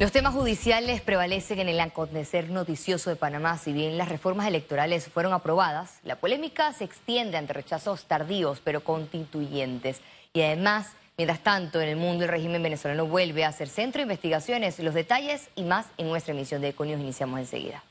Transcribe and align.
Los 0.00 0.10
temas 0.10 0.34
judiciales 0.34 1.02
prevalecen 1.02 1.60
en 1.60 1.68
el 1.68 1.78
acontecer 1.78 2.50
noticioso 2.50 3.10
de 3.10 3.16
Panamá. 3.16 3.58
Si 3.58 3.72
bien 3.72 3.96
las 3.96 4.08
reformas 4.08 4.48
electorales 4.48 5.06
fueron 5.06 5.32
aprobadas, 5.32 6.00
la 6.02 6.16
polémica 6.16 6.72
se 6.72 6.82
extiende 6.82 7.36
ante 7.36 7.52
rechazos 7.52 8.04
tardíos 8.06 8.60
pero 8.64 8.82
constituyentes. 8.82 10.00
Y 10.32 10.42
además, 10.42 10.96
mientras 11.16 11.44
tanto, 11.44 11.80
en 11.80 11.88
el 11.88 11.96
mundo 11.96 12.24
el 12.24 12.30
régimen 12.30 12.60
venezolano 12.60 13.06
vuelve 13.06 13.44
a 13.44 13.52
ser 13.52 13.68
centro 13.68 14.00
de 14.00 14.06
investigaciones. 14.06 14.80
Los 14.80 14.94
detalles 14.94 15.48
y 15.54 15.62
más 15.62 15.86
en 15.96 16.08
nuestra 16.08 16.34
emisión 16.34 16.60
de 16.60 16.70
Econios 16.70 17.00
iniciamos 17.00 17.38
enseguida. 17.38 17.84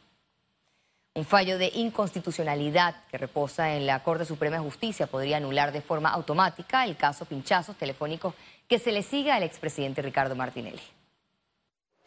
Un 1.16 1.24
fallo 1.24 1.58
de 1.58 1.72
inconstitucionalidad 1.74 2.96
que 3.10 3.18
reposa 3.18 3.76
en 3.76 3.86
la 3.86 4.04
Corte 4.04 4.26
Suprema 4.26 4.58
de 4.58 4.64
Justicia 4.64 5.08
podría 5.08 5.38
anular 5.38 5.72
de 5.72 5.80
forma 5.80 6.10
automática 6.10 6.84
el 6.84 6.98
caso 6.98 7.24
pinchazos 7.24 7.78
telefónicos 7.78 8.34
que 8.68 8.78
se 8.78 8.92
le 8.92 9.04
sigue 9.04 9.32
al 9.32 9.44
expresidente 9.44 10.02
Ricardo 10.02 10.36
Martinelli. 10.36 10.82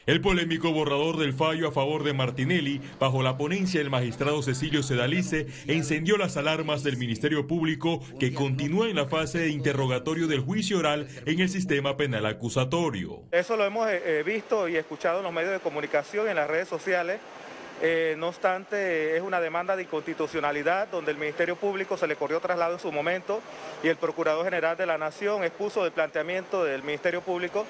El 0.07 0.21
polémico 0.21 0.71
borrador 0.71 1.17
del 1.17 1.33
fallo 1.33 1.67
a 1.67 1.73
favor 1.73 2.05
de 2.05 2.13
Martinelli, 2.13 2.81
bajo 3.01 3.25
la 3.25 3.37
ponencia 3.37 3.81
del 3.81 3.91
magistrado 3.91 4.41
Cecilio 4.41 4.85
Sedalice, 4.85 5.49
encendió 5.67 6.17
las 6.17 6.37
alarmas 6.37 6.85
del 6.85 6.97
Ministerio 6.97 7.49
Público 7.49 8.01
que 8.21 8.33
continúa 8.33 8.89
en 8.89 8.95
la 8.95 9.07
fase 9.07 9.39
de 9.39 9.49
interrogatorio 9.49 10.29
del 10.29 10.43
juicio 10.43 10.79
oral 10.79 11.09
en 11.27 11.41
el 11.41 11.49
sistema 11.49 11.97
penal 11.97 12.25
acusatorio. 12.25 13.25
Eso 13.33 13.57
lo 13.57 13.65
hemos 13.65 13.89
eh, 13.89 14.21
eh, 14.21 14.23
visto 14.25 14.69
y 14.69 14.77
escuchado 14.77 15.19
en 15.19 15.25
los 15.25 15.33
medios 15.33 15.51
de 15.51 15.59
comunicación, 15.59 16.29
en 16.29 16.37
las 16.37 16.49
redes 16.49 16.69
sociales. 16.69 17.19
Eh, 17.83 18.15
no 18.17 18.29
obstante, 18.29 19.17
es 19.17 19.23
una 19.23 19.41
demanda 19.41 19.75
de 19.75 19.83
inconstitucionalidad 19.83 20.87
donde 20.87 21.11
el 21.11 21.19
Ministerio 21.19 21.57
Público 21.57 21.97
se 21.97 22.07
le 22.07 22.15
corrió 22.15 22.39
traslado 22.39 22.75
en 22.75 22.81
su 22.81 22.93
momento 22.93 23.43
y 23.83 23.89
el 23.89 23.97
Procurador 23.97 24.45
General 24.45 24.77
de 24.77 24.87
la 24.87 24.99
Nación 24.99 25.43
expuso 25.43 25.85
el 25.85 25.91
planteamiento 25.91 26.63
del 26.63 26.85
Ministerio 26.85 27.23
Público 27.23 27.67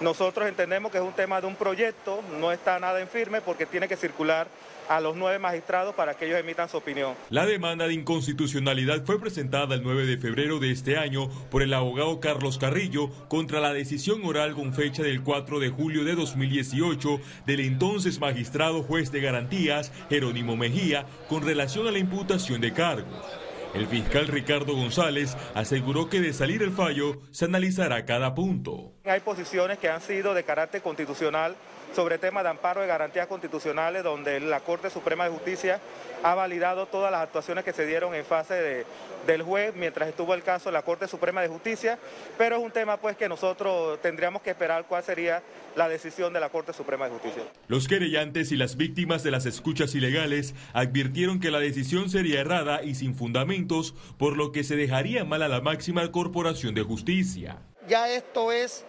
nosotros 0.00 0.48
entendemos 0.48 0.92
que 0.92 0.98
es 0.98 1.04
un 1.04 1.12
tema 1.12 1.40
de 1.40 1.46
un 1.46 1.56
proyecto, 1.56 2.22
no 2.38 2.52
está 2.52 2.78
nada 2.78 3.00
en 3.00 3.08
firme 3.08 3.40
porque 3.40 3.66
tiene 3.66 3.88
que 3.88 3.96
circular 3.96 4.46
a 4.88 5.00
los 5.00 5.16
nueve 5.16 5.38
magistrados 5.38 5.94
para 5.94 6.14
que 6.14 6.26
ellos 6.26 6.38
emitan 6.38 6.68
su 6.68 6.78
opinión. 6.78 7.14
La 7.30 7.46
demanda 7.46 7.86
de 7.86 7.94
inconstitucionalidad 7.94 9.04
fue 9.04 9.20
presentada 9.20 9.74
el 9.74 9.82
9 9.82 10.06
de 10.06 10.16
febrero 10.16 10.58
de 10.58 10.70
este 10.70 10.96
año 10.96 11.28
por 11.50 11.62
el 11.62 11.74
abogado 11.74 12.20
Carlos 12.20 12.58
Carrillo 12.58 13.10
contra 13.28 13.60
la 13.60 13.72
decisión 13.72 14.24
oral 14.24 14.54
con 14.54 14.72
fecha 14.72 15.02
del 15.02 15.22
4 15.22 15.60
de 15.60 15.68
julio 15.68 16.04
de 16.04 16.14
2018 16.14 17.20
del 17.46 17.60
entonces 17.60 18.18
magistrado 18.18 18.82
juez 18.82 19.12
de 19.12 19.20
garantías 19.20 19.92
Jerónimo 20.08 20.56
Mejía 20.56 21.06
con 21.28 21.44
relación 21.44 21.86
a 21.86 21.90
la 21.90 21.98
imputación 21.98 22.60
de 22.60 22.72
cargos. 22.72 23.47
El 23.74 23.86
fiscal 23.86 24.26
Ricardo 24.26 24.74
González 24.74 25.36
aseguró 25.54 26.08
que 26.08 26.20
de 26.20 26.32
salir 26.32 26.62
el 26.62 26.72
fallo 26.72 27.20
se 27.30 27.44
analizará 27.44 28.04
cada 28.06 28.34
punto. 28.34 28.92
Hay 29.04 29.20
posiciones 29.20 29.78
que 29.78 29.88
han 29.88 30.00
sido 30.00 30.34
de 30.34 30.42
carácter 30.42 30.82
constitucional 30.82 31.54
sobre 31.94 32.18
temas 32.18 32.42
de 32.44 32.50
amparo 32.50 32.80
de 32.80 32.86
garantías 32.86 33.26
constitucionales 33.26 34.02
donde 34.02 34.40
la 34.40 34.60
Corte 34.60 34.90
Suprema 34.90 35.24
de 35.24 35.30
Justicia 35.30 35.80
ha 36.22 36.34
validado 36.34 36.86
todas 36.86 37.10
las 37.10 37.22
actuaciones 37.22 37.64
que 37.64 37.72
se 37.72 37.86
dieron 37.86 38.14
en 38.14 38.24
fase 38.24 38.54
de, 38.54 38.86
del 39.26 39.42
juez 39.42 39.74
mientras 39.74 40.08
estuvo 40.08 40.34
el 40.34 40.42
caso 40.42 40.68
en 40.68 40.74
la 40.74 40.82
Corte 40.82 41.06
Suprema 41.06 41.42
de 41.42 41.48
Justicia, 41.48 41.98
pero 42.36 42.56
es 42.56 42.62
un 42.62 42.70
tema 42.70 42.96
pues 42.96 43.16
que 43.16 43.28
nosotros 43.28 44.00
tendríamos 44.00 44.42
que 44.42 44.50
esperar 44.50 44.86
cuál 44.86 45.02
sería 45.02 45.42
la 45.76 45.88
decisión 45.88 46.32
de 46.32 46.40
la 46.40 46.48
Corte 46.48 46.72
Suprema 46.72 47.06
de 47.06 47.12
Justicia. 47.12 47.42
Los 47.68 47.86
querellantes 47.88 48.52
y 48.52 48.56
las 48.56 48.76
víctimas 48.76 49.22
de 49.22 49.30
las 49.30 49.46
escuchas 49.46 49.94
ilegales 49.94 50.54
advirtieron 50.72 51.40
que 51.40 51.50
la 51.50 51.60
decisión 51.60 52.10
sería 52.10 52.40
errada 52.40 52.82
y 52.82 52.94
sin 52.94 53.14
fundamentos, 53.14 53.94
por 54.18 54.36
lo 54.36 54.52
que 54.52 54.64
se 54.64 54.76
dejaría 54.76 55.24
mal 55.24 55.42
a 55.42 55.48
la 55.48 55.60
máxima 55.60 56.10
corporación 56.10 56.74
de 56.74 56.82
justicia. 56.82 57.58
Ya 57.88 58.10
esto 58.10 58.52
es 58.52 58.84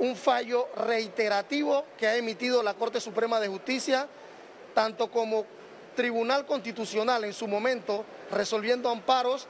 un 0.00 0.16
fallo 0.16 0.68
reiterativo 0.76 1.84
que 1.96 2.06
ha 2.06 2.16
emitido 2.16 2.62
la 2.62 2.74
Corte 2.74 3.00
Suprema 3.00 3.38
de 3.38 3.48
Justicia, 3.48 4.08
tanto 4.74 5.10
como 5.10 5.44
Tribunal 5.94 6.46
Constitucional 6.46 7.24
en 7.24 7.32
su 7.32 7.46
momento 7.46 8.04
resolviendo 8.30 8.88
amparos, 8.88 9.46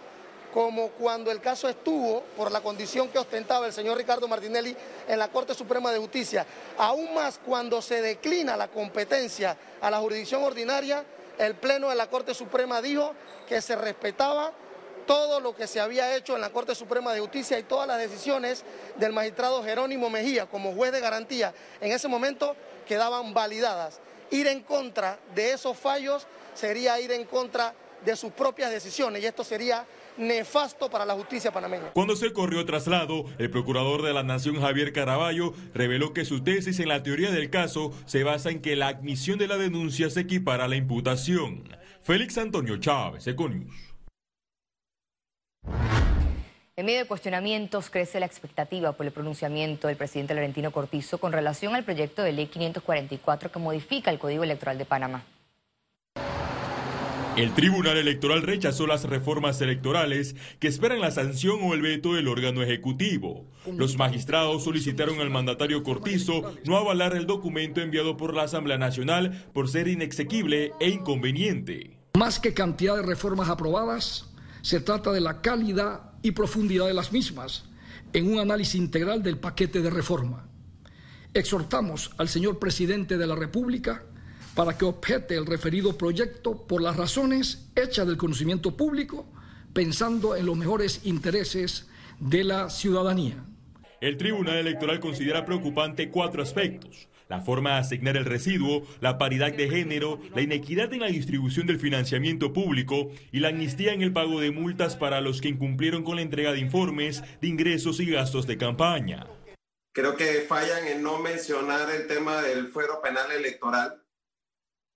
como 0.53 0.89
cuando 0.91 1.31
el 1.31 1.41
caso 1.41 1.69
estuvo 1.69 2.23
por 2.37 2.51
la 2.51 2.61
condición 2.61 3.09
que 3.09 3.21
ostentaba 3.21 3.67
el 3.67 3.73
señor 3.73 3.97
Ricardo 3.97 4.27
Martinelli 4.27 4.77
en 5.07 5.19
la 5.19 5.29
Corte 5.29 5.55
Suprema 5.55 5.93
de 5.93 5.99
Justicia, 5.99 6.45
aún 6.77 7.15
más 7.15 7.39
cuando 7.39 7.81
se 7.81 8.03
declina 8.03 8.57
la 8.57 8.67
competencia 8.67 9.57
a 9.81 9.91
la 9.91 10.01
jurisdicción 10.01 10.43
ordinaria, 10.43 11.05
el 11.39 11.55
Pleno 11.55 11.89
de 11.89 11.95
la 11.95 12.09
Corte 12.09 12.35
Suprema 12.35 12.83
dijo 12.83 13.15
que 13.49 13.63
se 13.63 13.77
respetaba 13.77 14.53
todo 15.11 15.41
lo 15.41 15.57
que 15.57 15.67
se 15.67 15.81
había 15.81 16.17
hecho 16.17 16.37
en 16.37 16.41
la 16.41 16.51
Corte 16.51 16.73
Suprema 16.73 17.13
de 17.13 17.19
Justicia 17.19 17.59
y 17.59 17.65
todas 17.65 17.89
las 17.89 17.99
decisiones 17.99 18.65
del 18.97 19.13
magistrado 19.13 19.61
Jerónimo 19.65 20.09
Mejía 20.09 20.47
como 20.47 20.73
juez 20.73 20.93
de 20.93 21.01
garantía 21.01 21.53
en 21.81 21.91
ese 21.91 22.07
momento 22.07 22.55
quedaban 22.87 23.35
validadas. 23.35 24.01
Ir 24.31 24.47
en 24.47 24.61
contra 24.61 25.19
de 25.35 25.51
esos 25.51 25.77
fallos 25.77 26.29
sería 26.55 27.01
ir 27.01 27.11
en 27.11 27.25
contra 27.25 27.75
de 28.05 28.15
sus 28.15 28.31
propias 28.31 28.71
decisiones 28.71 29.21
y 29.21 29.27
esto 29.27 29.43
sería 29.43 29.85
nefasto 30.17 30.89
para 30.89 31.05
la 31.05 31.15
justicia 31.15 31.51
panameña. 31.51 31.91
Cuando 31.93 32.15
se 32.15 32.33
corrió 32.33 32.65
traslado, 32.65 33.25
el 33.39 33.51
procurador 33.51 34.03
de 34.03 34.13
la 34.13 34.23
Nación 34.23 34.61
Javier 34.61 34.93
Caraballo 34.93 35.55
reveló 35.75 36.15
que 36.15 36.25
su 36.25 36.45
tesis 36.45 36.79
en 36.79 36.87
la 36.87 37.03
teoría 37.03 37.33
del 37.33 37.51
caso 37.51 37.93
se 38.07 38.23
basa 38.23 38.51
en 38.51 38.63
que 38.63 38.77
la 38.77 38.87
admisión 38.87 39.41
de 39.41 39.49
la 39.49 39.57
denuncia 39.57 40.09
se 40.09 40.21
equipara 40.21 40.67
a 40.67 40.69
la 40.69 40.77
imputación. 40.77 41.65
Félix 42.01 42.39
Antonio 42.39 42.77
Chávez, 42.77 43.27
Econius. 43.27 43.90
En 46.81 46.87
medio 46.87 47.01
de 47.01 47.07
cuestionamientos 47.07 47.91
crece 47.91 48.21
la 48.21 48.25
expectativa 48.25 48.93
por 48.93 49.05
el 49.05 49.13
pronunciamiento 49.13 49.89
del 49.89 49.99
presidente 49.99 50.33
Laurentino 50.33 50.71
Cortizo 50.71 51.19
con 51.19 51.31
relación 51.31 51.75
al 51.75 51.85
proyecto 51.85 52.23
de 52.23 52.33
ley 52.33 52.47
544 52.47 53.53
que 53.53 53.59
modifica 53.59 54.11
el 54.11 54.19
Código 54.19 54.45
Electoral 54.45 54.79
de 54.79 54.87
Panamá. 54.87 55.23
El 57.37 57.53
Tribunal 57.53 57.99
Electoral 57.99 58.41
rechazó 58.41 58.87
las 58.87 59.05
reformas 59.05 59.61
electorales 59.61 60.37
que 60.59 60.69
esperan 60.69 61.03
la 61.03 61.11
sanción 61.11 61.59
o 61.63 61.75
el 61.75 61.83
veto 61.83 62.15
del 62.15 62.29
órgano 62.29 62.63
ejecutivo. 62.63 63.45
Los 63.77 63.99
magistrados 63.99 64.65
solicitaron 64.65 65.21
al 65.21 65.29
mandatario 65.29 65.83
Cortizo 65.83 66.55
no 66.65 66.79
avalar 66.79 67.15
el 67.15 67.27
documento 67.27 67.83
enviado 67.83 68.17
por 68.17 68.33
la 68.33 68.45
Asamblea 68.45 68.79
Nacional 68.79 69.51
por 69.53 69.69
ser 69.69 69.87
inexequible 69.87 70.73
e 70.81 70.89
inconveniente. 70.89 71.99
Más 72.19 72.41
que 72.41 72.55
cantidad 72.55 72.97
de 72.97 73.03
reformas 73.03 73.49
aprobadas, 73.51 74.30
se 74.63 74.81
trata 74.81 75.13
de 75.13 75.21
la 75.21 75.41
calidad 75.41 76.13
y 76.23 76.33
profundidad 76.33 76.87
de 76.87 76.95
las 76.95 77.13
mismas 77.13 77.65
en 78.13 78.33
un 78.33 78.39
análisis 78.39 78.75
integral 78.75 79.23
del 79.23 79.39
paquete 79.39 79.81
de 79.81 79.91
reforma. 79.91 80.47
Exhortamos 81.33 82.11
al 82.19 82.29
señor 82.29 82.59
presidente 82.59 83.17
de 83.17 83.27
la 83.27 83.37
República 83.37 84.05
para 84.55 84.77
que 84.77 84.85
objete 84.85 85.37
el 85.37 85.47
referido 85.47 85.97
proyecto 85.97 86.67
por 86.67 86.83
las 86.83 86.97
razones 86.97 87.69
hechas 87.77 88.07
del 88.07 88.17
conocimiento 88.17 88.77
público, 88.77 89.27
pensando 89.73 90.35
en 90.35 90.47
los 90.47 90.57
mejores 90.57 91.03
intereses 91.05 91.89
de 92.19 92.45
la 92.45 92.69
ciudadanía. 92.69 93.45
El 94.01 94.17
Tribunal 94.17 94.57
Electoral 94.57 94.99
considera 94.99 95.45
preocupante 95.45 96.11
cuatro 96.11 96.43
aspectos 96.43 97.10
la 97.31 97.41
forma 97.41 97.75
de 97.75 97.77
asignar 97.77 98.17
el 98.17 98.25
residuo, 98.25 98.83
la 99.01 99.17
paridad 99.17 99.53
de 99.53 99.71
género, 99.71 100.21
la 100.35 100.43
inequidad 100.43 100.93
en 100.93 101.01
la 101.01 101.07
distribución 101.07 101.67
del 101.67 101.79
financiamiento 101.79 102.53
público 102.53 103.13
y 103.31 103.39
la 103.39 103.49
amnistía 103.49 103.93
en 103.93 104.03
el 104.03 104.13
pago 104.13 104.41
de 104.41 104.51
multas 104.51 104.97
para 104.97 105.21
los 105.21 105.41
que 105.41 105.49
incumplieron 105.49 106.03
con 106.03 106.17
la 106.17 106.23
entrega 106.23 106.51
de 106.51 106.59
informes 106.59 107.23
de 107.41 107.47
ingresos 107.47 108.01
y 108.01 108.11
gastos 108.11 108.49
de 108.49 108.59
campaña. 108.59 109.29
Creo 109.93 110.17
que 110.17 110.43
fallan 110.43 110.89
en 110.89 111.05
no 111.05 111.21
mencionar 111.21 111.89
el 111.91 112.09
tema 112.09 112.43
del 112.43 112.67
fuero 112.67 113.01
penal 113.01 113.31
electoral, 113.31 114.05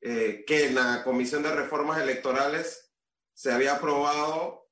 eh, 0.00 0.44
que 0.44 0.66
en 0.66 0.74
la 0.74 1.04
Comisión 1.04 1.44
de 1.44 1.54
Reformas 1.54 2.02
Electorales 2.02 2.92
se 3.32 3.52
había 3.52 3.76
aprobado 3.76 4.68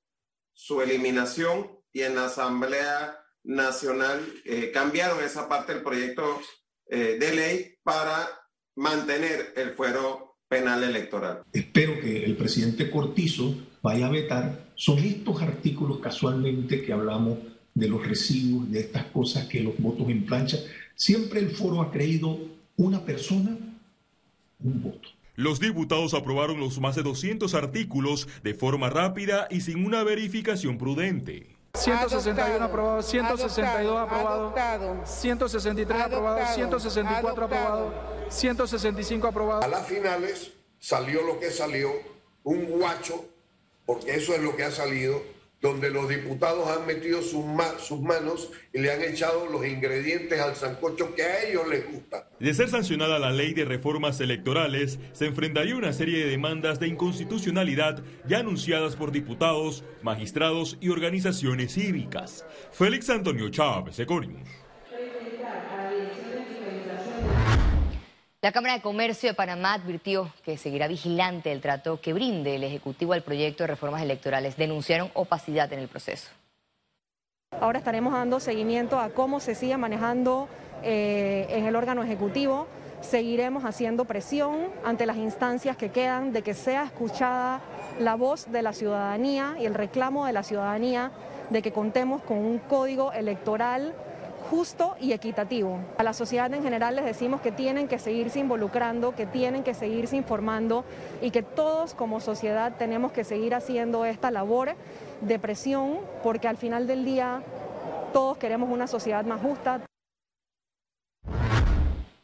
su 0.53 0.83
eliminación 0.83 1.78
y 1.93 2.03
en 2.03 2.17
la 2.17 2.25
Asamblea 2.25 3.25
Nacional 3.45 4.21
eh, 4.45 4.72
cambiaron 4.72 5.22
esa 5.22 5.49
parte 5.49 5.75
del 5.75 5.83
proyecto 5.83 6.41
eh, 6.89 7.17
de 7.19 7.34
ley 7.34 7.75
para 7.83 8.29
mantener 8.77 9.53
el 9.57 9.71
fuero 9.73 10.37
penal 10.49 10.84
electoral. 10.84 11.43
Espero 11.53 11.99
que 12.01 12.25
el 12.25 12.37
presidente 12.37 12.91
Cortizo 12.91 13.55
vaya 13.83 14.07
a 14.07 14.11
vetar. 14.11 14.73
Son 14.75 14.99
estos 14.99 15.41
artículos 15.43 15.99
casualmente 16.01 16.83
que 16.83 16.93
hablamos 16.93 17.39
de 17.75 17.89
los 17.89 18.07
residuos, 18.07 18.71
de 18.71 18.81
estas 18.81 19.05
cosas 19.07 19.47
que 19.47 19.61
los 19.61 19.79
votos 19.79 20.09
en 20.09 20.27
plancha. 20.27 20.59
Siempre 20.95 21.41
el 21.41 21.51
foro 21.51 21.81
ha 21.81 21.91
creído 21.91 22.39
una 22.77 23.05
persona, 23.05 23.57
un 24.61 24.83
voto. 24.83 25.09
Los 25.34 25.61
diputados 25.61 26.13
aprobaron 26.13 26.61
los 26.61 26.79
más 26.81 26.95
de 26.97 27.03
200 27.03 27.55
artículos 27.55 28.29
de 28.43 28.53
forma 28.53 28.91
rápida 28.91 29.49
y 29.51 29.63
sin 29.63 29.84
una 29.84 30.05
verificación 30.05 30.77
prudente. 30.77 31.57
161 31.83 32.65
aprobado, 32.65 33.03
162 33.03 33.98
aprobado, 33.98 34.53
163 35.04 36.01
aprobado, 36.03 36.47
164 36.54 37.45
aprobado, 37.45 37.95
165 38.28 39.27
aprobado. 39.27 39.63
A 39.63 39.69
las 39.69 39.86
finales 39.86 40.53
salió 40.78 41.22
lo 41.22 41.41
que 41.41 41.51
salió, 41.51 41.91
un 42.45 42.66
guacho, 42.66 43.24
porque 43.86 44.15
eso 44.15 44.34
es 44.34 44.42
lo 44.42 44.54
que 44.54 44.65
ha 44.65 44.71
salido, 44.71 45.22
donde 45.62 45.91
los 45.91 46.09
diputados 46.09 46.68
han 46.68 46.86
metido 46.86 47.22
sus, 47.22 47.44
manos 48.00 48.50
y 48.72 48.80
le 48.80 48.92
han 48.92 49.00
echado 49.00 49.47
los 49.47 49.64
ingredientes 49.64 50.41
al 50.41 50.56
sancocho 50.56 51.14
que 51.14 51.22
a 51.22 51.48
ellos 51.48 51.68
les 51.68 51.91
gusta. 51.91 52.28
De 52.41 52.53
ser 52.53 52.68
sancionada 52.68 53.20
la 53.20 53.30
ley 53.30 53.54
de 53.54 53.64
reformas 53.64 54.20
electorales, 54.20 54.98
se 55.12 55.26
enfrentaría 55.26 55.76
una 55.76 55.92
serie 55.92 56.24
de 56.24 56.30
demandas 56.30 56.80
de 56.80 56.88
inconstitucionalidad 56.88 58.03
ya 58.26 58.41
anunciadas 58.41 58.97
por 58.97 59.12
diputados, 59.12 59.84
magistrados 60.03 60.78
y 60.80 60.88
organizaciones 60.88 61.74
cívicas. 61.74 62.44
Félix 62.72 63.09
Antonio 63.09 63.48
Chávez, 63.48 64.00
Econius. 64.00 64.61
La 68.42 68.50
Cámara 68.50 68.74
de 68.74 68.80
Comercio 68.80 69.28
de 69.28 69.34
Panamá 69.34 69.74
advirtió 69.74 70.33
que 70.44 70.56
seguirá 70.56 70.89
vigilante 70.89 71.53
el 71.53 71.60
trato 71.60 72.00
que 72.00 72.12
brinde 72.12 72.56
el 72.56 72.65
Ejecutivo 72.65 73.12
al 73.12 73.22
proyecto 73.22 73.62
de 73.62 73.68
reformas 73.68 74.03
electorales. 74.03 74.56
Denunciaron 74.56 75.12
opacidad 75.15 75.72
en 75.72 75.78
el 75.78 75.86
proceso. 75.86 76.28
Ahora 77.60 77.78
estaremos 77.78 78.12
dando 78.12 78.41
seguimiento 78.41 78.98
a 78.98 79.10
cómo 79.10 79.39
se 79.39 79.54
sigue 79.54 79.77
manejando 79.77 80.48
eh, 80.83 81.47
en 81.50 81.66
el 81.66 81.77
órgano 81.77 82.03
ejecutivo. 82.03 82.66
Seguiremos 83.00 83.65
haciendo 83.65 84.06
presión 84.06 84.71
ante 84.84 85.06
las 85.06 85.18
instancias 85.18 85.77
que 85.77 85.92
quedan 85.92 86.33
de 86.33 86.42
que 86.42 86.54
sea 86.54 86.83
escuchada 86.83 87.60
la 88.00 88.16
voz 88.16 88.50
de 88.50 88.62
la 88.62 88.72
ciudadanía 88.72 89.54
y 89.60 89.66
el 89.66 89.74
reclamo 89.74 90.27
de 90.27 90.33
la 90.33 90.42
ciudadanía 90.42 91.12
de 91.50 91.62
que 91.62 91.71
contemos 91.71 92.22
con 92.22 92.38
un 92.38 92.59
código 92.59 93.12
electoral 93.12 93.95
justo 94.53 94.97
y 95.01 95.13
equitativo. 95.13 95.81
A 95.97 96.03
la 96.03 96.13
sociedad 96.13 96.53
en 96.53 96.63
general 96.63 96.95
les 96.95 97.07
decimos 97.07 97.41
que 97.41 97.51
tienen 97.51 97.89
que 97.89 97.99
seguirse 97.99 98.39
involucrando, 98.39 99.16
que 99.16 99.25
tienen 99.25 99.65
que 99.65 99.72
seguirse 99.72 100.15
informando 100.15 100.84
y 101.22 101.31
que 101.31 101.43
todos 101.43 101.95
como 101.95 102.21
sociedad 102.21 102.75
tenemos 102.77 103.13
que 103.13 103.25
seguir 103.25 103.54
haciendo 103.54 104.04
esta 104.04 104.31
labor 104.31 104.77
de 105.22 105.39
presión 105.39 106.01
porque 106.22 106.49
al 106.49 106.59
final 106.59 106.87
del 106.87 107.07
día 107.07 107.43
todos 108.13 108.37
queremos 108.37 108.69
una 108.69 108.87
sociedad 108.87 109.25
más 109.25 109.41
justa. 109.41 109.81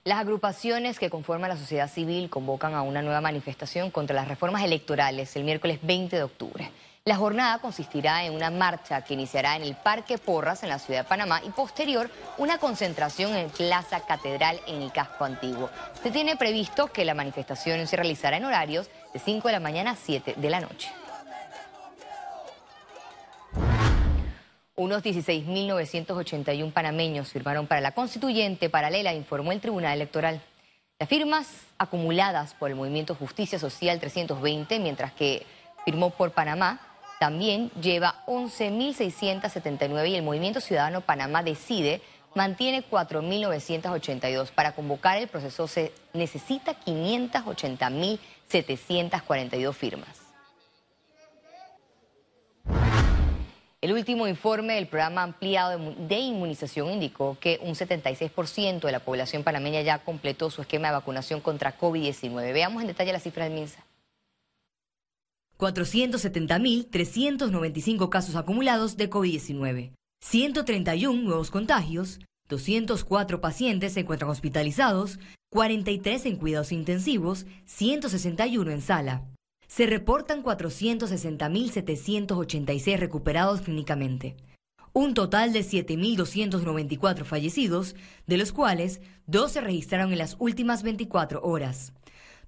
Las 0.05 0.19
agrupaciones 0.19 0.99
que 0.99 1.09
conforman 1.09 1.49
la 1.49 1.57
sociedad 1.57 1.89
civil 1.89 2.29
convocan 2.29 2.75
a 2.75 2.83
una 2.83 3.01
nueva 3.01 3.23
manifestación 3.23 3.91
contra 3.91 4.15
las 4.15 4.29
reformas 4.29 4.63
electorales 4.63 5.35
el 5.35 5.45
miércoles 5.45 5.79
20 5.83 6.15
de 6.15 6.23
octubre. 6.25 6.71
La 7.09 7.17
jornada 7.17 7.59
consistirá 7.59 8.27
en 8.27 8.35
una 8.35 8.51
marcha 8.51 9.01
que 9.01 9.15
iniciará 9.15 9.57
en 9.57 9.63
el 9.63 9.75
Parque 9.75 10.19
Porras 10.19 10.63
en 10.63 10.69
la 10.69 10.79
ciudad 10.79 11.05
de 11.05 11.09
Panamá 11.09 11.41
y 11.43 11.49
posterior 11.49 12.11
una 12.37 12.59
concentración 12.59 13.35
en 13.35 13.49
Plaza 13.49 14.01
Catedral 14.01 14.61
en 14.67 14.83
el 14.83 14.93
casco 14.93 15.25
antiguo. 15.25 15.71
Se 16.03 16.11
tiene 16.11 16.37
previsto 16.37 16.89
que 16.89 17.07
la 17.07 17.15
manifestación 17.15 17.87
se 17.87 17.97
realizará 17.97 18.37
en 18.37 18.45
horarios 18.45 18.91
de 19.15 19.21
5 19.21 19.49
de 19.49 19.53
la 19.53 19.59
mañana 19.59 19.93
a 19.93 19.97
7 19.97 20.35
de 20.37 20.51
la 20.51 20.61
noche. 20.61 20.91
Unos 24.77 25.03
16.981 25.03 26.73
panameños 26.75 27.33
firmaron 27.33 27.67
para 27.67 27.81
la 27.81 27.93
constituyente 27.93 28.69
paralela, 28.69 29.15
informó 29.15 29.53
el 29.53 29.63
Tribunal 29.63 29.95
Electoral. 29.95 30.43
Las 30.99 31.09
firmas 31.09 31.49
acumuladas 31.79 32.53
por 32.53 32.69
el 32.69 32.77
Movimiento 32.77 33.15
Justicia 33.15 33.59
Social 33.59 33.99
320, 33.99 34.79
mientras 34.79 35.13
que 35.13 35.47
firmó 35.87 36.11
por 36.11 36.33
Panamá 36.33 36.81
también 37.19 37.70
lleva 37.81 38.23
11.679 38.26 40.09
y 40.09 40.15
el 40.15 40.23
Movimiento 40.23 40.61
Ciudadano 40.61 41.00
Panamá 41.00 41.43
Decide 41.43 42.00
mantiene 42.35 42.85
4.982. 42.88 44.50
Para 44.50 44.73
convocar 44.73 45.17
el 45.19 45.29
proceso 45.29 45.69
se 45.69 45.93
necesita 46.12 46.79
580.742 46.81 49.73
firmas. 49.75 50.29
El 53.81 53.93
último 53.93 54.26
informe 54.26 54.75
del 54.75 54.88
programa 54.88 55.23
ampliado 55.23 55.94
de 55.97 56.19
inmunización 56.19 56.91
indicó 56.91 57.38
que 57.38 57.61
un 57.62 57.76
76% 57.76 58.81
de 58.81 58.91
la 58.91 58.99
población 58.99 59.44
panameña 59.44 59.82
ya 59.82 60.00
completó 60.00 60.50
su 60.50 60.62
esquema 60.62 60.88
de 60.88 60.94
vacunación 60.94 61.41
contra 61.41 61.79
COVID-19. 61.79 62.53
Veamos 62.53 62.82
en 62.82 62.88
detalle 62.88 63.12
la 63.12 63.21
cifra 63.21 63.44
del 63.44 63.53
MINSA. 63.53 63.88
470.395 65.59 68.09
casos 68.09 68.37
acumulados 68.37 68.97
de 68.97 69.11
COVID-19, 69.11 69.93
131 70.21 71.23
nuevos 71.23 71.51
contagios, 71.51 72.21
204 72.49 73.41
pacientes 73.41 73.95
se 73.95 74.01
encuentran 74.01 74.31
hospitalizados, 74.31 75.19
43 75.51 76.27
en 76.27 76.37
cuidados 76.37 76.73
intensivos, 76.73 77.47
161 77.67 78.71
en 78.71 78.81
sala. 78.81 79.25
Se 79.67 79.87
reportan 79.87 80.43
460.786 80.43 82.99
recuperados 82.99 83.61
clínicamente. 83.61 84.37
Un 84.95 85.13
total 85.15 85.53
de 85.53 85.61
7.294 85.61 87.25
fallecidos, 87.25 87.95
de 88.27 88.39
los 88.39 88.53
cuales 88.53 89.03
dos 89.27 89.53
se 89.53 89.61
registraron 89.61 90.13
en 90.13 90.19
las 90.19 90.37
últimas 90.39 90.83
24 90.83 91.43
horas. 91.43 91.93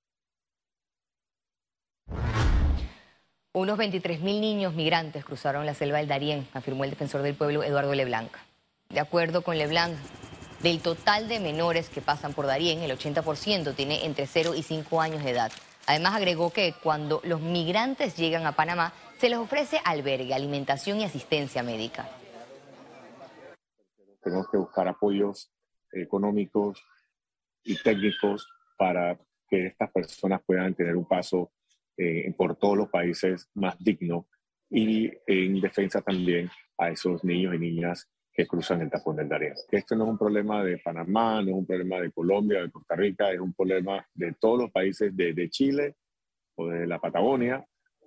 Unos 3.55 3.79
23.000 3.79 4.41
niños 4.41 4.73
migrantes 4.73 5.27
cruzaron 5.27 5.67
la 5.67 5.75
selva 5.75 5.99
del 5.99 6.09
Darién, 6.09 6.49
afirmó 6.55 6.85
el 6.85 6.91
defensor 6.91 7.21
del 7.21 7.35
pueblo 7.35 7.63
Eduardo 7.63 7.95
Leblanc. 7.95 8.33
De 8.89 9.01
acuerdo 9.01 9.43
con 9.43 9.59
Leblanc, 9.59 9.95
del 10.63 10.81
total 10.81 11.29
de 11.29 11.39
menores 11.39 11.91
que 11.91 12.01
pasan 12.01 12.33
por 12.33 12.47
Darién, 12.47 12.81
el 12.81 12.99
80% 12.99 13.75
tiene 13.75 14.07
entre 14.07 14.27
0 14.27 14.55
y 14.55 14.63
5 14.63 15.03
años 15.03 15.23
de 15.23 15.33
edad. 15.33 15.53
Además 15.85 16.15
agregó 16.15 16.49
que 16.49 16.73
cuando 16.83 17.21
los 17.25 17.43
migrantes 17.43 18.17
llegan 18.17 18.47
a 18.47 18.53
Panamá, 18.53 18.95
se 19.19 19.29
les 19.29 19.39
ofrece 19.39 19.83
albergue, 19.85 20.33
alimentación 20.33 21.03
y 21.03 21.05
asistencia 21.05 21.63
médica 21.63 22.09
tenemos 24.23 24.49
que 24.51 24.57
buscar 24.57 24.89
apoyos 24.89 25.53
económicos 25.93 26.83
y 27.65 27.77
técnicos 27.77 28.49
para 28.77 29.19
que 29.49 29.67
estas 29.67 29.91
personas 29.91 30.43
puedan 30.45 30.75
tener 30.75 30.97
un 30.97 31.07
paso 31.07 31.53
eh, 31.97 32.33
por 32.37 32.57
todos 32.57 32.77
los 32.77 32.89
países 32.89 33.49
más 33.55 33.77
digno 33.79 34.27
y 34.71 35.11
en 35.27 35.61
defensa 35.61 36.01
también 36.01 36.51
a 36.79 36.91
esos 36.91 37.23
niños 37.23 37.55
y 37.55 37.59
niñas 37.59 38.09
que 38.33 38.47
cruzan 38.47 38.81
el 38.81 38.91
tapón 38.91 39.17
del 39.17 39.29
Darién. 39.29 39.53
Esto 39.71 39.95
no 39.95 40.05
es 40.05 40.11
un 40.11 40.19
problema 40.19 40.65
de 40.65 40.79
Panamá, 40.79 41.43
no 41.43 41.51
es 41.51 41.55
un 41.55 41.67
problema 41.67 42.01
de 42.01 42.11
Colombia, 42.11 42.63
de 42.63 42.71
Costa 42.71 42.97
Rica, 42.97 43.31
es 43.31 43.39
un 43.39 43.53
problema 43.53 44.07
de 44.15 44.33
todos 44.33 44.59
los 44.59 44.71
países, 44.71 45.15
de, 45.15 45.51
Chile 45.51 45.97
o 46.57 46.69
de 46.69 46.87
la 46.87 46.99
Patagonia 46.99 47.63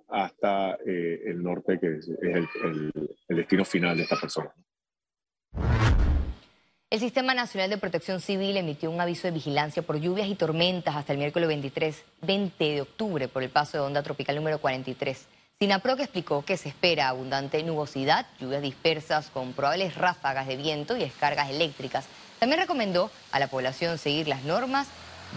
hasta 0.08 0.74
eh, 0.84 1.22
el 1.26 1.42
norte, 1.42 1.78
que 1.78 1.98
es, 1.98 2.08
el, 2.08 2.48
el 3.28 3.36
destino 3.36 3.64
final 3.64 3.96
de 3.96 4.02
estas 4.02 4.20
personas. 4.20 4.52
El 6.88 7.00
Sistema 7.00 7.34
Nacional 7.34 7.68
de 7.68 7.78
Protección 7.78 8.20
Civil 8.20 8.56
emitió 8.56 8.92
un 8.92 9.00
aviso 9.00 9.26
de 9.26 9.32
vigilancia 9.32 9.82
por 9.82 9.98
lluvias 9.98 10.28
y 10.28 10.36
tormentas 10.36 10.94
hasta 10.94 11.12
el 11.12 11.18
miércoles 11.18 11.48
23, 11.48 12.04
20 12.22 12.64
de 12.64 12.80
octubre 12.80 13.26
por 13.26 13.42
el 13.42 13.50
paso 13.50 13.76
de 13.76 13.82
onda 13.82 14.04
tropical 14.04 14.36
número 14.36 14.60
43. 14.60 15.26
SINAPROC 15.58 15.98
explicó 15.98 16.44
que 16.44 16.56
se 16.56 16.68
espera 16.68 17.08
abundante 17.08 17.60
nubosidad, 17.64 18.26
lluvias 18.38 18.62
dispersas 18.62 19.30
con 19.30 19.52
probables 19.52 19.96
ráfagas 19.96 20.46
de 20.46 20.56
viento 20.56 20.96
y 20.96 21.00
descargas 21.00 21.50
eléctricas. 21.50 22.06
También 22.38 22.60
recomendó 22.60 23.10
a 23.32 23.40
la 23.40 23.48
población 23.48 23.98
seguir 23.98 24.28
las 24.28 24.44
normas 24.44 24.86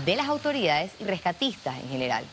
de 0.06 0.18
las 0.18 0.28
autoridades 0.28 0.92
y 1.00 1.06
rescatistas 1.06 1.80
en 1.80 1.90
general. 1.90 2.26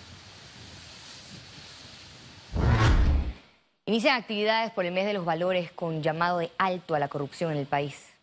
Inician 3.86 4.16
actividades 4.16 4.72
por 4.72 4.84
el 4.84 4.92
mes 4.92 5.06
de 5.06 5.14
los 5.14 5.24
valores 5.24 5.72
con 5.72 6.02
llamado 6.02 6.36
de 6.36 6.50
alto 6.58 6.94
a 6.94 6.98
la 6.98 7.08
corrupción 7.08 7.52
en 7.52 7.56
el 7.56 7.66
país. 7.66 8.15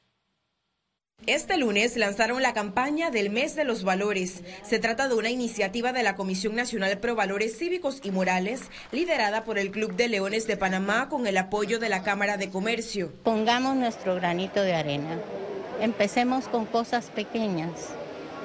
Este 1.25 1.55
lunes 1.55 1.96
lanzaron 1.96 2.41
la 2.41 2.53
campaña 2.53 3.10
del 3.10 3.29
Mes 3.29 3.55
de 3.55 3.63
los 3.63 3.86
Valores. 3.86 4.43
Se 4.62 4.77
trata 4.77 5.08
de 5.08 5.15
una 5.15 5.29
iniciativa 5.29 5.93
de 5.93 6.03
la 6.03 6.15
Comisión 6.15 6.53
Nacional 6.53 6.98
Pro 6.98 7.15
Valores 7.15 7.58
Cívicos 7.58 8.01
y 8.03 8.12
Morales, 8.12 8.63
liderada 8.91 9.46
por 9.46 9.58
el 9.58 9.72
Club 9.72 9.96
de 9.96 10.10
Leones 10.10 10.48
de 10.48 10.58
Panamá 10.58 11.08
con 11.08 11.25
el 11.25 11.38
apoyo 11.38 11.79
de 11.79 11.88
la 11.88 12.03
Cámara 12.03 12.36
de 12.36 12.50
Comercio. 12.50 13.13
Pongamos 13.24 13.77
nuestro 13.77 14.15
granito 14.15 14.63
de 14.63 14.74
arena. 14.74 15.17
Empecemos 15.79 16.50
con 16.50 16.65
cosas 16.65 17.05
pequeñas. 17.05 17.72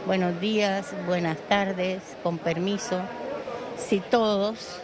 Buenos 0.07 0.41
días, 0.41 0.87
buenas 1.05 1.39
tardes, 1.49 2.01
con 2.23 2.39
permiso. 2.39 3.01
Si 3.77 3.99
todos 3.99 4.79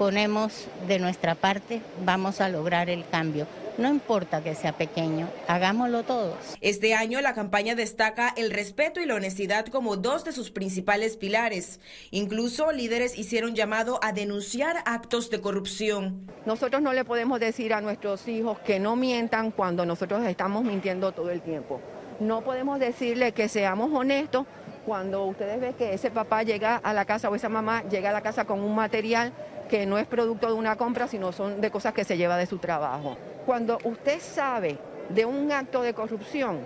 ponemos 0.00 0.66
de 0.88 0.98
nuestra 0.98 1.36
parte, 1.36 1.80
vamos 2.04 2.40
a 2.40 2.48
lograr 2.48 2.90
el 2.90 3.06
cambio. 3.08 3.46
No 3.78 3.90
importa 3.90 4.42
que 4.42 4.54
sea 4.54 4.72
pequeño, 4.72 5.28
hagámoslo 5.48 6.02
todos. 6.02 6.56
Este 6.62 6.94
año 6.94 7.20
la 7.20 7.34
campaña 7.34 7.74
destaca 7.74 8.32
el 8.34 8.50
respeto 8.50 9.00
y 9.00 9.06
la 9.06 9.16
honestidad 9.16 9.66
como 9.66 9.96
dos 9.96 10.24
de 10.24 10.32
sus 10.32 10.50
principales 10.50 11.18
pilares. 11.18 11.78
Incluso 12.10 12.72
líderes 12.72 13.18
hicieron 13.18 13.54
llamado 13.54 14.00
a 14.02 14.12
denunciar 14.12 14.82
actos 14.86 15.28
de 15.28 15.42
corrupción. 15.42 16.26
Nosotros 16.46 16.80
no 16.80 16.94
le 16.94 17.04
podemos 17.04 17.38
decir 17.38 17.74
a 17.74 17.82
nuestros 17.82 18.26
hijos 18.28 18.58
que 18.60 18.80
no 18.80 18.96
mientan 18.96 19.50
cuando 19.50 19.84
nosotros 19.84 20.24
estamos 20.24 20.64
mintiendo 20.64 21.12
todo 21.12 21.30
el 21.30 21.42
tiempo. 21.42 21.80
No 22.18 22.40
podemos 22.42 22.80
decirle 22.80 23.32
que 23.32 23.46
seamos 23.46 23.92
honestos 23.92 24.46
cuando 24.86 25.24
ustedes 25.24 25.60
ven 25.60 25.74
que 25.74 25.92
ese 25.92 26.10
papá 26.10 26.44
llega 26.44 26.76
a 26.76 26.94
la 26.94 27.04
casa 27.04 27.28
o 27.28 27.34
esa 27.34 27.50
mamá 27.50 27.82
llega 27.90 28.08
a 28.08 28.12
la 28.14 28.22
casa 28.22 28.46
con 28.46 28.60
un 28.60 28.74
material 28.74 29.34
que 29.68 29.84
no 29.84 29.98
es 29.98 30.06
producto 30.06 30.46
de 30.46 30.54
una 30.54 30.76
compra, 30.76 31.08
sino 31.08 31.32
son 31.32 31.60
de 31.60 31.70
cosas 31.70 31.92
que 31.92 32.04
se 32.04 32.16
lleva 32.16 32.38
de 32.38 32.46
su 32.46 32.56
trabajo. 32.56 33.18
Cuando 33.46 33.78
usted 33.84 34.18
sabe 34.20 34.76
de 35.08 35.24
un 35.24 35.52
acto 35.52 35.82
de 35.82 35.94
corrupción, 35.94 36.58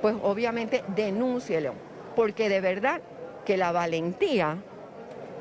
pues 0.00 0.14
obviamente 0.22 0.84
denúncielo, 0.94 1.74
porque 2.14 2.48
de 2.48 2.60
verdad 2.60 3.00
que 3.44 3.56
la 3.56 3.72
valentía 3.72 4.58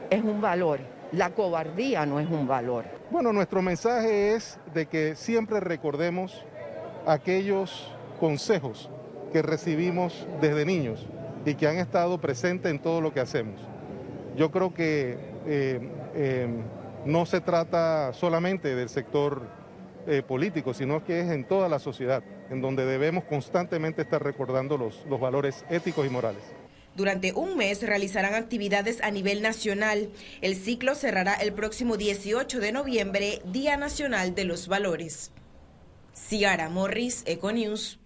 es 0.09 0.23
un 0.23 0.41
valor, 0.41 0.79
la 1.11 1.29
cobardía 1.29 2.07
no 2.07 2.19
es 2.19 2.27
un 2.27 2.47
valor. 2.47 2.85
Bueno, 3.11 3.31
nuestro 3.31 3.61
mensaje 3.61 4.33
es 4.33 4.59
de 4.73 4.87
que 4.87 5.15
siempre 5.15 5.59
recordemos 5.59 6.43
aquellos 7.05 7.91
consejos 8.19 8.89
que 9.31 9.43
recibimos 9.43 10.25
desde 10.41 10.65
niños 10.65 11.05
y 11.45 11.53
que 11.53 11.67
han 11.67 11.77
estado 11.77 12.19
presentes 12.19 12.71
en 12.71 12.79
todo 12.79 13.01
lo 13.01 13.13
que 13.13 13.19
hacemos. 13.19 13.61
Yo 14.35 14.49
creo 14.49 14.73
que 14.73 15.17
eh, 15.45 15.79
eh, 16.15 16.47
no 17.05 17.27
se 17.27 17.39
trata 17.39 18.13
solamente 18.13 18.75
del 18.75 18.89
sector 18.89 19.60
eh, 20.07 20.21
político, 20.21 20.73
sino 20.73 21.03
que 21.03 21.21
es 21.21 21.29
en 21.29 21.45
toda 21.45 21.69
la 21.69 21.79
sociedad, 21.79 22.23
en 22.49 22.61
donde 22.61 22.85
debemos 22.85 23.23
constantemente 23.25 24.01
estar 24.01 24.23
recordando 24.23 24.77
los, 24.77 25.05
los 25.09 25.19
valores 25.19 25.65
éticos 25.69 26.05
y 26.05 26.09
morales. 26.09 26.43
Durante 26.95 27.31
un 27.33 27.55
mes 27.57 27.83
realizarán 27.83 28.33
actividades 28.35 29.01
a 29.01 29.11
nivel 29.11 29.41
nacional. 29.41 30.09
El 30.41 30.55
ciclo 30.55 30.93
cerrará 30.95 31.35
el 31.35 31.53
próximo 31.53 31.95
18 31.95 32.59
de 32.59 32.71
noviembre, 32.71 33.41
Día 33.45 33.77
Nacional 33.77 34.35
de 34.35 34.43
los 34.43 34.67
Valores. 34.67 35.31
Ciara 36.13 36.69
Morris, 36.69 37.23
Econews. 37.25 37.99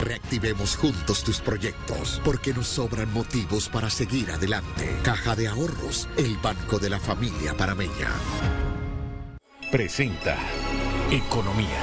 Reactivemos 0.00 0.76
juntos 0.76 1.24
tus 1.24 1.40
proyectos, 1.40 2.20
porque 2.24 2.52
nos 2.52 2.66
sobran 2.66 3.12
motivos 3.12 3.68
para 3.68 3.88
seguir 3.88 4.30
adelante. 4.30 4.96
Caja 5.02 5.34
de 5.34 5.48
Ahorros, 5.48 6.08
el 6.18 6.36
banco 6.36 6.78
de 6.78 6.90
la 6.90 7.00
familia 7.00 7.54
parameña. 7.56 8.10
Presenta 9.74 10.38
Economía. 11.10 11.82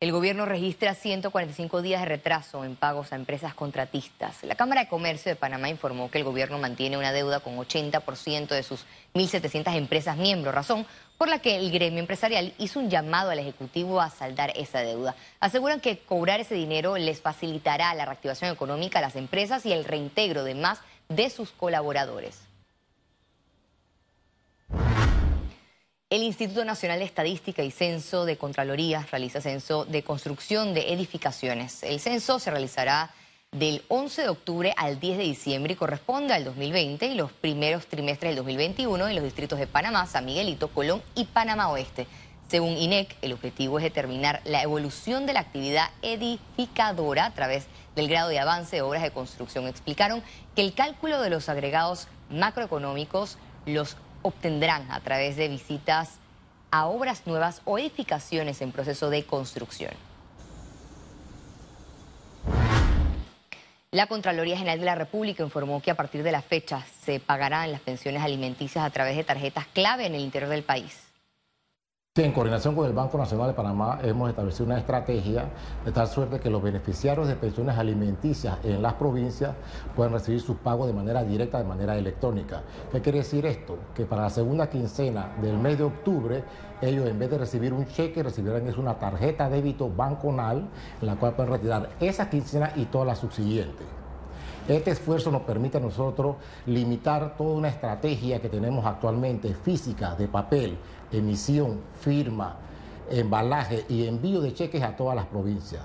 El 0.00 0.12
gobierno 0.12 0.44
registra 0.44 0.94
145 0.94 1.80
días 1.80 2.02
de 2.02 2.08
retraso 2.08 2.62
en 2.66 2.76
pagos 2.76 3.10
a 3.10 3.16
empresas 3.16 3.54
contratistas. 3.54 4.42
La 4.42 4.54
Cámara 4.54 4.82
de 4.82 4.88
Comercio 4.90 5.30
de 5.30 5.36
Panamá 5.36 5.70
informó 5.70 6.10
que 6.10 6.18
el 6.18 6.24
gobierno 6.24 6.58
mantiene 6.58 6.98
una 6.98 7.10
deuda 7.10 7.40
con 7.40 7.56
80% 7.56 8.48
de 8.48 8.62
sus 8.62 8.84
1.700 9.14 9.74
empresas 9.76 10.18
miembros, 10.18 10.54
razón 10.54 10.84
por 11.16 11.30
la 11.30 11.38
que 11.38 11.56
el 11.56 11.70
gremio 11.70 12.00
empresarial 12.00 12.52
hizo 12.58 12.80
un 12.80 12.90
llamado 12.90 13.30
al 13.30 13.38
Ejecutivo 13.38 14.02
a 14.02 14.10
saldar 14.10 14.52
esa 14.56 14.80
deuda. 14.80 15.16
Aseguran 15.40 15.80
que 15.80 16.00
cobrar 16.00 16.38
ese 16.38 16.54
dinero 16.54 16.98
les 16.98 17.22
facilitará 17.22 17.94
la 17.94 18.04
reactivación 18.04 18.52
económica 18.52 18.98
a 18.98 19.02
las 19.02 19.16
empresas 19.16 19.64
y 19.64 19.72
el 19.72 19.86
reintegro 19.86 20.44
de 20.44 20.54
más 20.54 20.82
de 21.08 21.30
sus 21.30 21.50
colaboradores. 21.52 22.47
El 26.10 26.22
Instituto 26.22 26.64
Nacional 26.64 27.00
de 27.00 27.04
Estadística 27.04 27.62
y 27.62 27.70
Censo 27.70 28.24
de 28.24 28.38
Contraloría 28.38 29.06
realiza 29.10 29.42
censo 29.42 29.84
de 29.84 30.02
construcción 30.02 30.72
de 30.72 30.94
edificaciones. 30.94 31.82
El 31.82 32.00
censo 32.00 32.38
se 32.38 32.50
realizará 32.50 33.10
del 33.52 33.82
11 33.88 34.22
de 34.22 34.28
octubre 34.30 34.74
al 34.78 35.00
10 35.00 35.18
de 35.18 35.24
diciembre 35.24 35.74
y 35.74 35.76
corresponde 35.76 36.32
al 36.32 36.44
2020 36.44 37.08
y 37.08 37.14
los 37.14 37.30
primeros 37.32 37.88
trimestres 37.88 38.30
del 38.30 38.36
2021 38.36 39.06
en 39.06 39.16
los 39.16 39.22
distritos 39.22 39.58
de 39.58 39.66
Panamá, 39.66 40.06
San 40.06 40.24
Miguelito, 40.24 40.68
Colón 40.68 41.02
y 41.14 41.26
Panamá 41.26 41.68
Oeste. 41.68 42.06
Según 42.48 42.78
INEC, 42.78 43.14
el 43.20 43.34
objetivo 43.34 43.78
es 43.78 43.84
determinar 43.84 44.40
la 44.46 44.62
evolución 44.62 45.26
de 45.26 45.34
la 45.34 45.40
actividad 45.40 45.90
edificadora 46.00 47.26
a 47.26 47.34
través 47.34 47.66
del 47.96 48.08
grado 48.08 48.30
de 48.30 48.38
avance 48.38 48.76
de 48.76 48.80
obras 48.80 49.02
de 49.02 49.10
construcción. 49.10 49.68
Explicaron 49.68 50.22
que 50.56 50.62
el 50.62 50.72
cálculo 50.72 51.20
de 51.20 51.28
los 51.28 51.50
agregados 51.50 52.08
macroeconómicos 52.30 53.36
los 53.66 53.98
obtendrán 54.22 54.90
a 54.90 55.00
través 55.00 55.36
de 55.36 55.48
visitas 55.48 56.18
a 56.70 56.86
obras 56.86 57.26
nuevas 57.26 57.62
o 57.64 57.78
edificaciones 57.78 58.60
en 58.60 58.72
proceso 58.72 59.10
de 59.10 59.24
construcción. 59.24 59.92
La 63.90 64.06
Contraloría 64.06 64.58
General 64.58 64.78
de 64.78 64.84
la 64.84 64.94
República 64.94 65.42
informó 65.42 65.80
que 65.80 65.90
a 65.90 65.96
partir 65.96 66.22
de 66.22 66.30
la 66.30 66.42
fecha 66.42 66.84
se 67.02 67.20
pagarán 67.20 67.72
las 67.72 67.80
pensiones 67.80 68.22
alimenticias 68.22 68.84
a 68.84 68.90
través 68.90 69.16
de 69.16 69.24
tarjetas 69.24 69.66
clave 69.68 70.04
en 70.04 70.14
el 70.14 70.20
interior 70.20 70.50
del 70.50 70.62
país 70.62 71.07
en 72.24 72.32
coordinación 72.32 72.74
con 72.74 72.84
el 72.84 72.92
Banco 72.92 73.16
Nacional 73.16 73.48
de 73.48 73.54
Panamá 73.54 74.00
hemos 74.02 74.28
establecido 74.28 74.66
una 74.66 74.78
estrategia 74.78 75.44
de 75.84 75.92
tal 75.92 76.08
suerte 76.08 76.40
que 76.40 76.50
los 76.50 76.60
beneficiarios 76.60 77.28
de 77.28 77.36
pensiones 77.36 77.78
alimenticias 77.78 78.58
en 78.64 78.82
las 78.82 78.94
provincias 78.94 79.54
puedan 79.94 80.12
recibir 80.12 80.40
sus 80.40 80.56
pagos 80.56 80.88
de 80.88 80.92
manera 80.92 81.22
directa, 81.22 81.58
de 81.58 81.64
manera 81.64 81.96
electrónica. 81.96 82.62
¿Qué 82.90 83.00
quiere 83.00 83.18
decir 83.18 83.46
esto? 83.46 83.78
Que 83.94 84.04
para 84.04 84.22
la 84.22 84.30
segunda 84.30 84.68
quincena 84.68 85.36
del 85.40 85.58
mes 85.58 85.78
de 85.78 85.84
octubre, 85.84 86.42
ellos 86.80 87.08
en 87.08 87.18
vez 87.18 87.30
de 87.30 87.38
recibir 87.38 87.72
un 87.72 87.86
cheque, 87.86 88.22
recibirán 88.22 88.66
es 88.66 88.76
una 88.76 88.98
tarjeta 88.98 89.48
débito 89.48 89.88
banconal 89.88 90.66
en 91.00 91.06
la 91.06 91.14
cual 91.14 91.34
pueden 91.34 91.52
retirar 91.52 91.90
esa 92.00 92.28
quincena 92.28 92.72
y 92.74 92.86
todas 92.86 93.06
las 93.06 93.18
subsiguientes. 93.18 93.97
Este 94.68 94.90
esfuerzo 94.90 95.30
nos 95.30 95.42
permite 95.42 95.78
a 95.78 95.80
nosotros 95.80 96.36
limitar 96.66 97.38
toda 97.38 97.54
una 97.54 97.70
estrategia 97.70 98.38
que 98.38 98.50
tenemos 98.50 98.84
actualmente 98.84 99.54
física 99.54 100.14
de 100.14 100.28
papel, 100.28 100.76
emisión, 101.10 101.80
firma, 101.98 102.58
embalaje 103.10 103.86
y 103.88 104.06
envío 104.06 104.42
de 104.42 104.52
cheques 104.52 104.82
a 104.82 104.94
todas 104.94 105.16
las 105.16 105.24
provincias. 105.24 105.82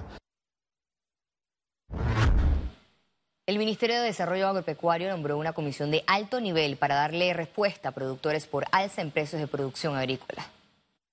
El 3.46 3.58
Ministerio 3.58 3.98
de 3.98 4.04
Desarrollo 4.04 4.50
Agropecuario 4.50 5.10
nombró 5.10 5.38
una 5.38 5.54
comisión 5.54 5.90
de 5.90 6.04
alto 6.06 6.42
nivel 6.42 6.75
para 6.75 6.96
darle 6.96 7.32
respuesta 7.34 7.90
a 7.90 7.92
productores 7.94 8.48
por 8.48 8.66
alza 8.72 9.02
en 9.02 9.12
precios 9.12 9.40
de 9.40 9.48
producción 9.48 9.96
agrícola. 9.96 10.46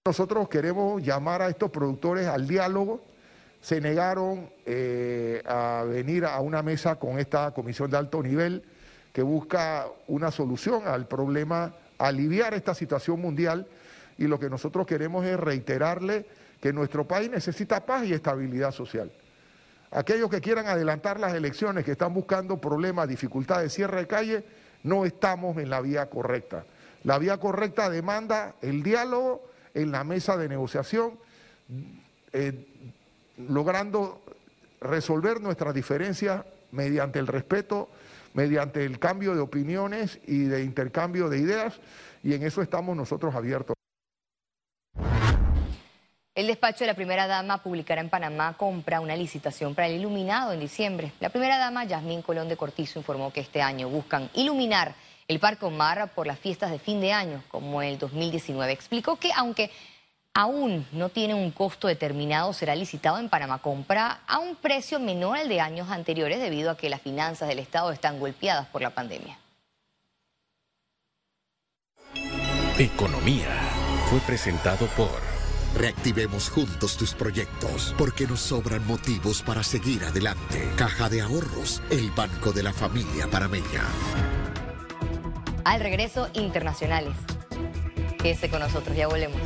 Nosotros 0.04 0.48
queremos 0.48 1.02
llamar 1.02 1.42
a 1.42 1.48
estos 1.48 1.70
productores 1.70 2.26
al 2.26 2.48
diálogo. 2.48 3.00
Se 3.60 3.80
negaron 3.80 4.50
eh, 4.64 5.42
a 5.46 5.84
venir 5.86 6.24
a 6.24 6.40
una 6.40 6.62
mesa 6.62 6.96
con 6.96 7.18
esta 7.18 7.50
comisión 7.52 7.90
de 7.90 7.98
alto 7.98 8.22
nivel 8.22 8.64
que 9.12 9.22
busca 9.22 9.86
una 10.06 10.30
solución 10.30 10.86
al 10.86 11.06
problema, 11.06 11.74
aliviar 11.98 12.54
esta 12.54 12.74
situación 12.74 13.20
mundial 13.20 13.66
y 14.18 14.26
lo 14.26 14.38
que 14.38 14.48
nosotros 14.48 14.86
queremos 14.86 15.24
es 15.26 15.38
reiterarle 15.38 16.26
que 16.60 16.72
nuestro 16.72 17.06
país 17.06 17.30
necesita 17.30 17.84
paz 17.84 18.06
y 18.06 18.12
estabilidad 18.12 18.70
social. 18.70 19.10
Aquellos 19.90 20.30
que 20.30 20.40
quieran 20.40 20.66
adelantar 20.66 21.18
las 21.18 21.34
elecciones, 21.34 21.84
que 21.84 21.92
están 21.92 22.14
buscando 22.14 22.58
problemas, 22.58 23.08
dificultades, 23.08 23.72
cierre 23.72 24.00
de 24.00 24.06
calle, 24.06 24.44
no 24.84 25.04
estamos 25.04 25.56
en 25.56 25.68
la 25.68 25.80
vía 25.80 26.06
correcta. 26.08 26.64
La 27.02 27.18
vía 27.18 27.38
correcta 27.38 27.90
demanda 27.90 28.54
el 28.62 28.82
diálogo 28.82 29.42
en 29.74 29.90
la 29.90 30.04
mesa 30.04 30.36
de 30.36 30.48
negociación, 30.48 31.18
eh, 32.32 32.66
logrando 33.48 34.22
resolver 34.80 35.40
nuestras 35.40 35.74
diferencias 35.74 36.44
mediante 36.72 37.18
el 37.18 37.26
respeto, 37.26 37.88
mediante 38.34 38.84
el 38.84 38.98
cambio 38.98 39.34
de 39.34 39.40
opiniones 39.40 40.20
y 40.26 40.44
de 40.44 40.62
intercambio 40.62 41.28
de 41.28 41.38
ideas, 41.38 41.80
y 42.22 42.34
en 42.34 42.42
eso 42.42 42.62
estamos 42.62 42.96
nosotros 42.96 43.34
abiertos. 43.34 43.74
El 46.34 46.46
despacho 46.46 46.80
de 46.80 46.86
la 46.86 46.94
primera 46.94 47.26
dama 47.26 47.62
publicará 47.62 48.00
en 48.00 48.08
Panamá 48.08 48.56
compra 48.56 49.00
una 49.00 49.16
licitación 49.16 49.74
para 49.74 49.88
el 49.88 49.96
iluminado 49.96 50.52
en 50.52 50.60
diciembre. 50.60 51.12
La 51.20 51.28
primera 51.28 51.58
dama, 51.58 51.84
Yasmín 51.84 52.22
Colón 52.22 52.48
de 52.48 52.56
Cortizo, 52.56 53.00
informó 53.00 53.32
que 53.32 53.40
este 53.40 53.60
año 53.60 53.88
buscan 53.88 54.30
iluminar 54.34 54.94
el 55.26 55.38
Parque 55.38 55.66
Omar 55.66 56.12
por 56.14 56.26
las 56.26 56.38
fiestas 56.38 56.70
de 56.70 56.78
fin 56.78 57.00
de 57.00 57.12
año, 57.12 57.42
como 57.48 57.82
el 57.82 57.98
2019. 57.98 58.72
Explicó 58.72 59.16
que 59.16 59.32
aunque 59.34 59.70
aún 60.34 60.86
no 60.92 61.08
tiene 61.08 61.34
un 61.34 61.50
costo 61.50 61.88
determinado, 61.88 62.52
será 62.52 62.74
licitado 62.74 63.18
en 63.18 63.28
Panamá 63.28 63.58
Compra 63.58 64.20
a 64.26 64.38
un 64.38 64.56
precio 64.56 65.00
menor 65.00 65.36
al 65.36 65.48
de 65.48 65.60
años 65.60 65.90
anteriores 65.90 66.40
debido 66.40 66.70
a 66.70 66.76
que 66.76 66.90
las 66.90 67.00
finanzas 67.00 67.48
del 67.48 67.58
Estado 67.58 67.92
están 67.92 68.18
golpeadas 68.18 68.66
por 68.66 68.82
la 68.82 68.90
pandemia. 68.90 69.38
Economía 72.78 73.48
fue 74.08 74.20
presentado 74.20 74.86
por... 74.96 75.20
Reactivemos 75.76 76.50
juntos 76.50 76.96
tus 76.96 77.14
proyectos, 77.14 77.94
porque 77.96 78.26
nos 78.26 78.40
sobran 78.40 78.84
motivos 78.88 79.40
para 79.40 79.62
seguir 79.62 80.02
adelante. 80.02 80.68
Caja 80.76 81.08
de 81.08 81.20
Ahorros, 81.20 81.80
el 81.90 82.10
banco 82.10 82.52
de 82.52 82.64
la 82.64 82.72
familia 82.72 83.28
parameña. 83.30 83.84
Al 85.64 85.80
regreso, 85.80 86.28
internacionales. 86.32 87.14
Quédese 88.20 88.50
con 88.50 88.60
nosotros, 88.60 88.96
ya 88.96 89.06
volvemos. 89.06 89.40